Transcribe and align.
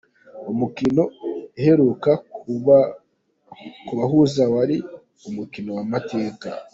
Umukino 0.51 1.03
uheruka 1.57 2.11
kubahuza 3.87 4.43
wari 4.53 4.77
umukino 5.27 5.69
w'amateka. 5.77 6.47